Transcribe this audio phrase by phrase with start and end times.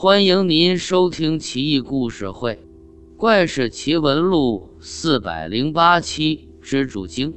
[0.00, 2.52] 欢迎您收听《奇异故事会·
[3.16, 7.32] 怪事奇闻录》四百零八期《蜘蛛精》。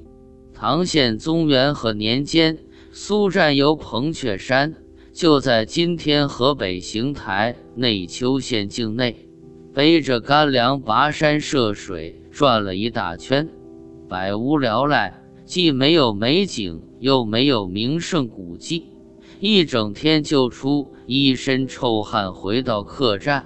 [0.54, 2.60] 唐宪宗元和年间，
[2.92, 4.76] 苏占游彭雀山，
[5.12, 9.28] 就在今天河北邢台内丘县境内，
[9.74, 13.50] 背着干粮跋山涉水转了一大圈，
[14.08, 18.86] 百无聊赖，既没有美景，又没有名胜古迹。
[19.40, 23.46] 一整天就出一身臭汗，回到客栈，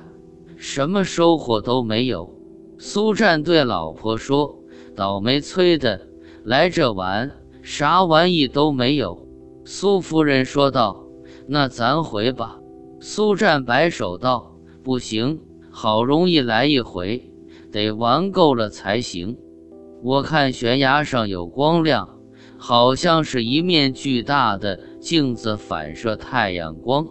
[0.57, 2.33] 什么收获都没有。
[2.77, 4.59] 苏战对老婆说
[4.95, 6.07] ：“倒霉催的，
[6.43, 9.27] 来这玩，啥玩意都没有。”
[9.63, 11.05] 苏夫人说道
[11.47, 12.59] ：“那咱回吧。”
[12.99, 17.31] 苏战摆手道：“不行，好容易来一回，
[17.71, 19.37] 得玩够了才行。
[20.03, 22.09] 我看悬崖上有光亮。”
[22.57, 27.05] 好像是一面巨大的镜子反射太阳光，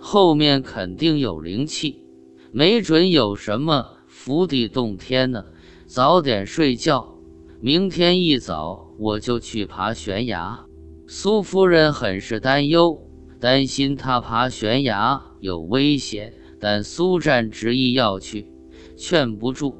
[0.00, 2.04] 后面肯定有灵气，
[2.50, 5.44] 没准有什么福地洞天呢。
[5.86, 7.14] 早点睡觉，
[7.60, 10.64] 明天一早我就去爬悬崖。
[11.06, 13.00] 苏夫人很是担忧，
[13.38, 18.50] 担心他爬悬崖有危险，但苏战执意要去，
[18.96, 19.76] 劝不住。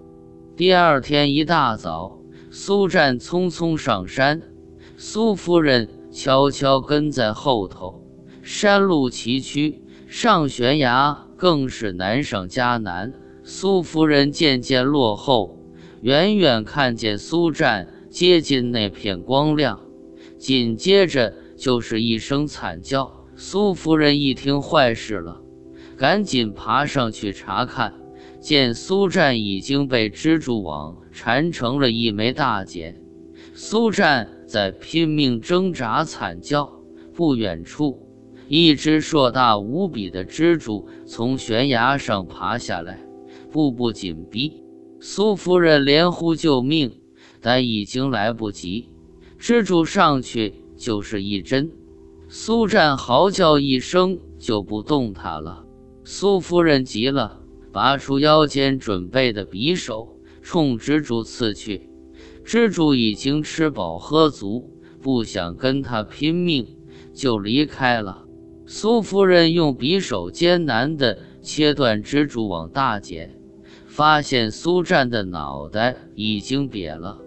[0.56, 2.20] 第二天一大早，
[2.52, 4.40] 苏战匆匆上山。
[4.96, 8.02] 苏夫人悄悄跟在后头，
[8.42, 13.12] 山路崎岖，上悬崖更是难上加难。
[13.44, 15.58] 苏夫人渐渐落后，
[16.00, 19.80] 远远看见苏战接近那片光亮，
[20.38, 23.26] 紧接着就是一声惨叫。
[23.36, 25.42] 苏夫人一听坏事了，
[25.96, 27.94] 赶紧爬上去查看，
[28.40, 33.00] 见苏战已经被蜘蛛网缠成了一枚大茧。
[33.54, 34.37] 苏战。
[34.48, 36.72] 在拼命挣扎、惨叫。
[37.14, 38.06] 不远处，
[38.46, 43.04] 一只硕大无比的蜘蛛从悬崖上爬下来，
[43.50, 44.62] 步步紧逼。
[45.00, 47.00] 苏夫人连呼救命，
[47.40, 48.88] 但已经来不及。
[49.38, 51.72] 蜘蛛上去就是一针，
[52.28, 55.64] 苏战嚎叫一声就不动弹了。
[56.04, 57.40] 苏夫人急了，
[57.72, 61.87] 拔出腰间准备的匕首，冲蜘蛛刺去。
[62.48, 64.70] 蜘蛛已经吃饱喝足，
[65.02, 66.66] 不想跟他拼命，
[67.12, 68.24] 就离开了。
[68.64, 73.38] 苏夫人用匕首艰难地切断蜘蛛网大茧，
[73.84, 77.18] 发现苏战的脑袋已经瘪了，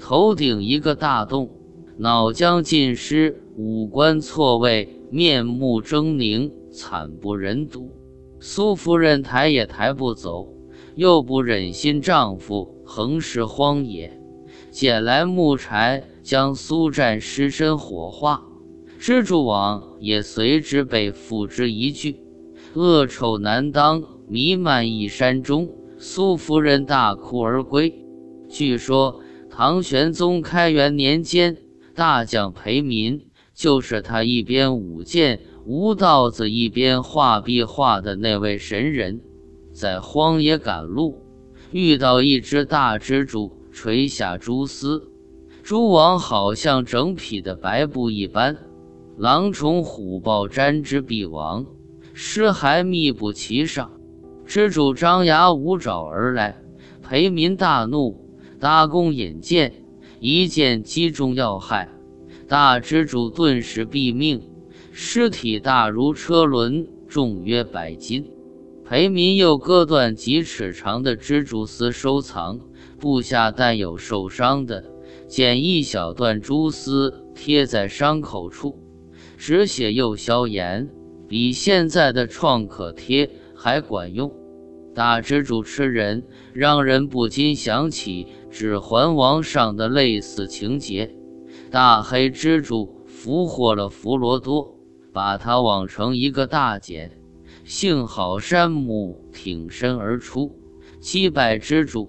[0.00, 1.50] 头顶一个大洞，
[1.98, 7.90] 脑浆尽失，五官错位，面目狰狞，惨不忍睹。
[8.40, 10.48] 苏夫人抬也抬不走，
[10.94, 14.18] 又不忍心丈夫横尸荒野。
[14.72, 18.42] 捡来木柴，将苏战尸身火化，
[18.98, 22.18] 蜘蛛网也随之被付之一炬，
[22.72, 25.68] 恶臭难当，弥漫一山中。
[25.98, 27.94] 苏夫人大哭而归。
[28.48, 31.58] 据说唐玄宗开元年间，
[31.94, 39.20] 大将裴民就是他一边舞剑舞刀子，一边画壁画的那位神人，
[39.74, 41.22] 在荒野赶路，
[41.72, 43.58] 遇到一只大蜘蛛。
[43.72, 45.10] 垂下蛛丝，
[45.62, 48.58] 蛛网好像整匹的白布一般，
[49.16, 51.64] 狼虫虎豹沾之必亡，
[52.12, 53.90] 尸骸密布其上。
[54.46, 56.62] 蜘蛛张牙舞爪而来，
[57.02, 58.28] 裴民大怒，
[58.60, 59.72] 搭弓引箭，
[60.20, 61.88] 一箭击中要害，
[62.46, 64.42] 大蜘蛛顿时毙命，
[64.92, 68.30] 尸体大如车轮，重约百斤。
[68.84, 72.60] 裴民又割断几尺长的蜘蛛丝收藏。
[73.02, 74.84] 部下但有受伤的，
[75.26, 78.78] 剪一小段蛛丝贴在伤口处，
[79.36, 80.88] 止血又消炎，
[81.26, 84.32] 比现在的创可贴还管用。
[84.94, 91.12] 大蜘蛛吃人，让人不禁想起《指环王》上的类似情节。
[91.72, 94.78] 大黑蜘蛛俘获了弗罗多，
[95.12, 97.10] 把他网成一个大茧，
[97.64, 100.56] 幸好山姆挺身而出，
[101.00, 102.08] 击败蜘蛛。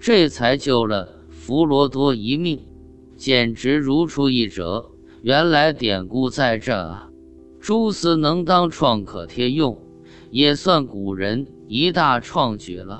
[0.00, 2.58] 这才救了弗罗多一命，
[3.18, 4.90] 简直如出一辙。
[5.20, 7.10] 原来典故在这啊！
[7.60, 9.78] 蛛丝能当创可贴用，
[10.30, 12.98] 也算古人一大创举了。